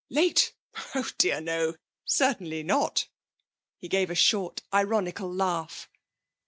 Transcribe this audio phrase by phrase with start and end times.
[0.09, 0.55] Late?
[0.95, 3.07] Oh dear, no; certainly not!'
[3.77, 5.91] He gave a short, ironical laugh.